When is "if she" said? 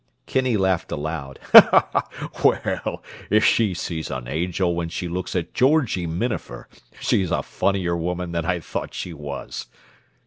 3.29-3.75